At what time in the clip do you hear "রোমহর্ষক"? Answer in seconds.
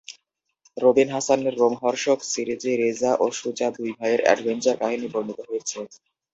1.55-2.19